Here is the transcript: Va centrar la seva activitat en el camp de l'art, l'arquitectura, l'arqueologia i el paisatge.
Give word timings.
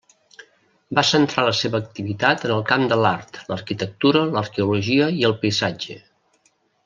Va 0.99 1.01
centrar 1.09 1.43
la 1.47 1.51
seva 1.57 1.81
activitat 1.87 2.47
en 2.47 2.53
el 2.55 2.63
camp 2.71 2.87
de 2.93 2.97
l'art, 3.03 3.37
l'arquitectura, 3.51 4.25
l'arqueologia 4.37 5.11
i 5.21 5.25
el 5.31 5.37
paisatge. 5.45 5.99